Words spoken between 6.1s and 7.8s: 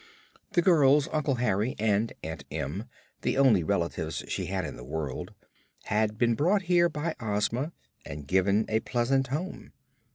been brought here by Ozma